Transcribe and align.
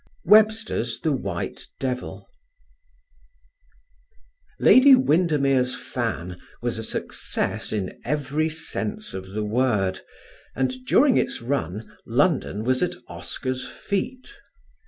Webster's 0.25 0.99
The 0.99 1.11
White 1.11 1.67
Devil. 1.79 2.27
"Lady 4.59 4.95
Windermere's 4.95 5.75
Fan" 5.75 6.41
was 6.59 6.79
a 6.79 6.83
success 6.83 7.71
in 7.71 8.01
every 8.03 8.49
sense 8.49 9.13
of 9.13 9.27
the 9.33 9.43
word, 9.45 10.01
and 10.55 10.73
during 10.87 11.17
its 11.17 11.39
run 11.43 11.95
London 12.07 12.63
was 12.63 12.81
at 12.81 12.95
Oscar's 13.09 13.63
feet. 13.69 14.33